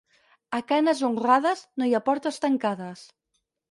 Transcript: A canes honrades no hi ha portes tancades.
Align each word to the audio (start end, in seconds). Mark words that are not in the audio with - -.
A 0.59 0.61
canes 0.71 1.03
honrades 1.09 1.63
no 1.79 1.91
hi 1.91 1.97
ha 2.01 2.05
portes 2.11 2.45
tancades. 2.49 3.09